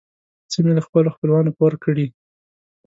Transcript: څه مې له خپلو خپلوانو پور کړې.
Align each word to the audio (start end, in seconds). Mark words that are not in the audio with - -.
څه 0.51 0.57
مې 0.63 0.71
له 0.77 0.81
خپلو 0.87 1.13
خپلوانو 1.15 1.55
پور 1.57 1.73
کړې. 1.83 2.05